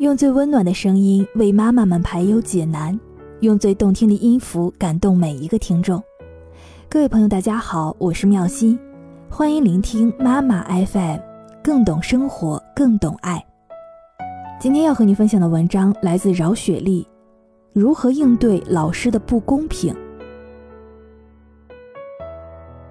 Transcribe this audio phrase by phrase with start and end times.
[0.00, 2.98] 用最温暖的声音为妈妈们排忧解难，
[3.40, 6.02] 用最动听的音符感动每一个听众。
[6.88, 8.78] 各位朋友，大家好，我是妙心，
[9.28, 11.18] 欢迎聆听妈妈 FM，
[11.62, 13.44] 更懂生活，更懂爱。
[14.58, 17.06] 今天要和你分享的文章来自饶雪莉，
[17.74, 19.94] 如何应对老师的不公平。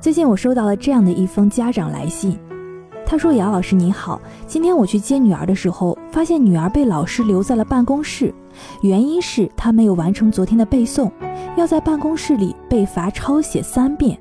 [0.00, 2.38] 最近我收到了这样的一封家长来信。
[3.12, 8.34] 他说：“姚老师你好，今天我去接女儿的时候，发现女儿被老师留在了办公室，
[8.80, 11.10] 原因是她没有完成昨天的背诵，
[11.54, 14.18] 要在办公室里被罚抄写三遍。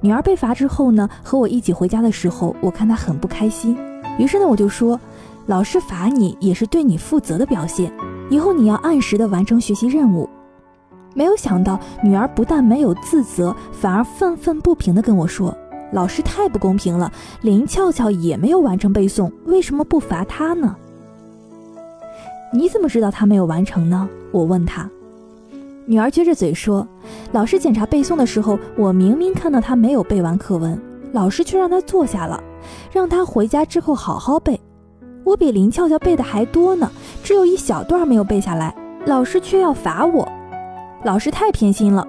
[0.00, 3.76] 女儿被罚之后呢，和我一起回家的时候，我看她很不开心，
[4.18, 4.98] 于是呢，我就说，
[5.44, 7.92] 老师罚你也是对你负责的表现，
[8.30, 10.26] 以后你要按时的完成学习任务。
[11.14, 15.54] 没有想到，女儿不但没有自责，反而愤愤不平的跟我说。”
[15.92, 20.74] 老师太不公平了，林俏俏也没有完成背诵，为什么不罚她呢？
[22.52, 24.08] 你怎么知道她没有完成呢？
[24.30, 24.88] 我问她。
[25.84, 26.86] 女儿撅着嘴说
[27.32, 30.80] ：“老师检查背诵的时候，我明明看到她没有背完课文，
[31.12, 32.42] 老师却让她坐下了，
[32.90, 34.58] 让她回家之后好好背。
[35.24, 36.90] 我比林俏俏背的还多呢，
[37.22, 38.74] 只有一小段没有背下来，
[39.06, 40.26] 老师却要罚我。
[41.04, 42.06] 老师太偏心了。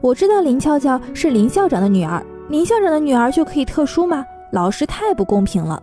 [0.00, 4.26] 我知道林俏俏是林校长的女儿。”林校长的女儿就可以特殊吗？
[4.50, 5.82] 老师太不公平了。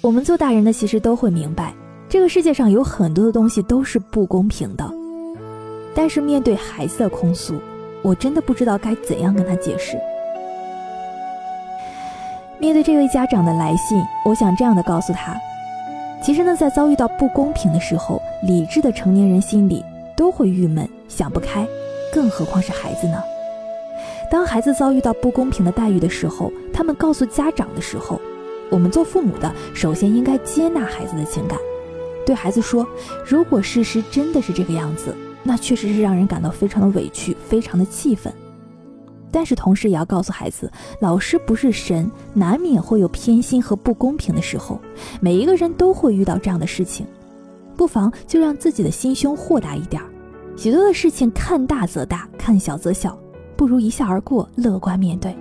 [0.00, 1.74] 我们做大人的其实都会明白，
[2.08, 4.88] 这个世界上有很多的东西都是不公平的。
[5.92, 7.60] 但是面对孩子的控诉，
[8.00, 9.98] 我真的不知道该怎样跟他解释。
[12.60, 15.36] 面对这位家长的来信，我想这样的告诉他：
[16.22, 19.84] 其实呢，在遭遇到不公平的时候，理智的成年人心里
[20.16, 21.66] 都会郁闷、想不开，
[22.12, 23.20] 更何况是孩子呢？
[24.30, 28.20] 当孩子遭遇到不公平的待遇的时候，他们告诉家长的时候，
[28.70, 31.58] 我们做父母的首先应该接纳孩子的情感，
[32.26, 32.86] 对孩子说：
[33.24, 38.32] 如果事实真的是这个样子，那确实是让人感到非常的委屈，非常的气愤。
[39.30, 40.70] 但是同时也要告诉孩子，
[41.00, 44.80] 老师不是神，难免会有偏心和不公平的时候，
[45.20, 47.06] 每一个人都会遇到这样的事情，
[47.76, 50.08] 不妨就让自己的心胸豁达一点儿，
[50.56, 53.18] 许多的事情看大则大，看小则小。
[53.56, 55.34] 不如一笑而过，乐观面对。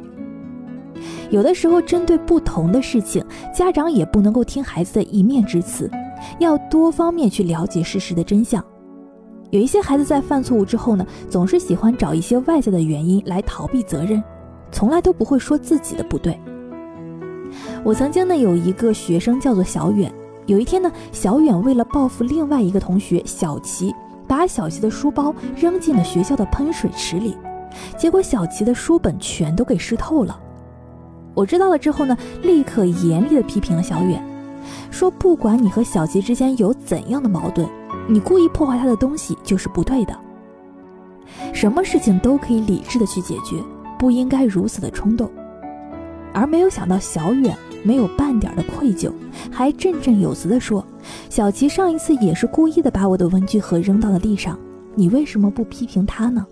[1.29, 5.89] 有的时候，针对不同的事情，家长也不能够听孩子的一面之词，
[6.39, 8.63] 要多方面去了解事实的真相。
[9.49, 14.23] 有一些孩子在犯错误之后呢，总是喜欢找一些外在的原因来逃避责任，
[14.71, 16.39] 从来都不会说自己的不对。
[17.83, 20.13] 我曾经呢有一个学生叫做小远，
[20.45, 23.93] 有一天呢，小远为了报复另外一个同学小齐，
[24.27, 27.35] 把小齐的书包扔进了学校的喷水池里。
[27.97, 30.39] 结果小齐的书本全都给湿透了。
[31.33, 34.23] 我知道了之后呢，立刻严厉的批评了小远，
[34.91, 37.67] 说不管你和小齐之间有怎样的矛盾，
[38.07, 40.15] 你故意破坏他的东西就是不对的。
[41.51, 43.55] 什么事情都可以理智的去解决，
[43.97, 45.29] 不应该如此的冲动。
[46.33, 49.11] 而没有想到小远没有半点的愧疚，
[49.51, 50.85] 还振振有词的说
[51.29, 54.59] ：“小齐上一次也是故意的把我的文具盒扔到了地上，
[54.95, 56.45] 你为什么不批评他呢？”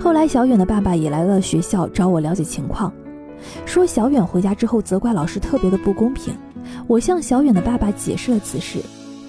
[0.00, 2.92] 后来，小远的爸爸也来了学校找我了解情况，
[3.64, 6.34] 说小远回家之后责怪老师特别的不公平。
[6.86, 8.80] 我向小远的爸爸解释了此事。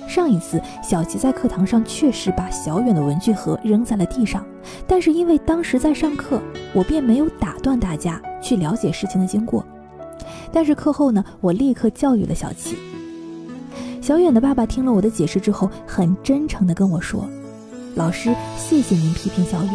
[0.07, 4.45] 上一次，小齐在课堂上确实把小远的文具盒扔在了地上，
[4.87, 6.39] 但是因为当时在上课，
[6.73, 9.65] 我便没有打断大家去了解事情的经过。
[10.51, 12.77] 但是课后呢，我立刻教育了小齐。
[14.01, 17.27] 小远的爸爸听了我的解释之后，很真诚地跟我说
[17.95, 19.73] ：“老师，谢谢您批评小远。”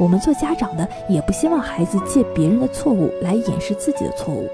[0.00, 4.48] 我们做家长的也不希望孩子借别人的错误来掩饰自己的错误。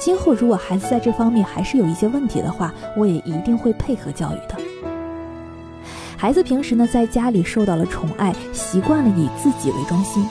[0.00, 4.60] 今后如果孩子在这方面还是有一些问题的话，我也一定会配合教育的。
[6.16, 10.26] 孩子平时呢在家里受到了宠爱，习惯了以自己为中心，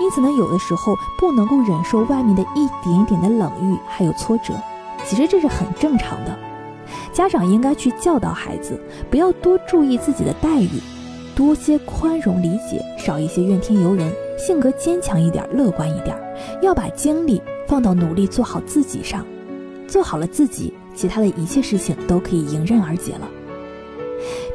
[0.00, 4.54] 因此呢有的时候不能够忍受外面的一点点的冷遇还有挫折，
[5.04, 6.38] 其实这是很正常的。
[7.12, 8.80] 家长应该去教导孩子，
[9.10, 10.80] 不要多注意自己的待遇。
[11.38, 16.16] 多些宽容理解，少一些怨天尤人，性格坚强一点，乐观一点，
[16.60, 19.24] 要把精力放到努力做好自己上，
[19.86, 23.28] 做好了自己，其他的一切事情都可以迎刃而解了。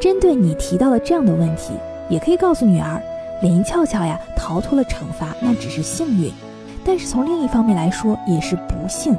[0.01, 1.71] 针对你提到的这样的问题，
[2.09, 3.01] 也可以告诉女儿，
[3.41, 6.29] 林俏俏呀，逃脱了惩罚那只是幸运，
[6.83, 9.15] 但是从另一方面来说也是不幸，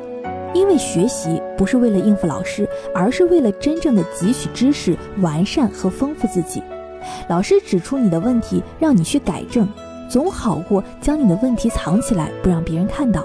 [0.53, 6.63] 因为学习不是为了应付老师，而是为了真正的汲取知识，完善和丰富自己。
[7.29, 9.69] 老师指出你的问题，让你去改正，
[10.09, 13.25] 总好过将你的问题藏起来不让别人看到，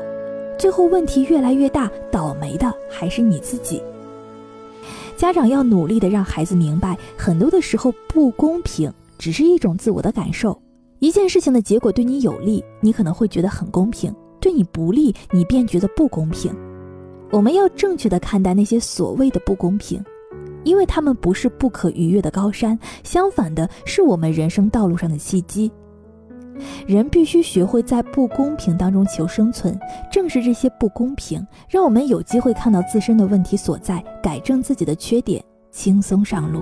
[0.58, 3.82] 最后问题越来越大，倒霉的还是你自己。
[5.18, 10.58] 家长要努力的让孩子明白，很多的时候不公平只是一种自我的感受。
[11.00, 16.54] 一件事情的结果对你有利，你可能会觉得很公平；对你不利，你便觉得不公平。
[17.32, 20.04] 我们要正确的看待那些所谓的不公平，
[20.64, 25.72] 因为他们不是不可逾越的高山，相反的是我们人生道路上的契机。
[26.86, 29.80] 人必须学会在不公平当中求生存，
[30.12, 35.42] 正是这些不公平，让我们有机会看到自身的问题所在，改正自己的缺点，
[35.72, 36.62] 轻松上路。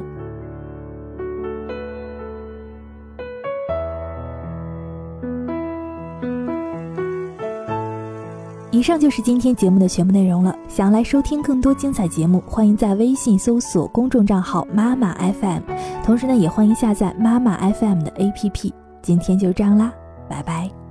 [8.78, 10.56] 以上就是今天节目的全部内容了。
[10.68, 15.62] 想要来收听更多精彩节目，欢迎在微信搜索公众账号“妈妈 FM”，
[16.06, 18.72] 同时呢，也欢迎下载妈妈 FM 的 APP。
[19.02, 19.92] 今天就这样啦，
[20.30, 20.87] 拜拜。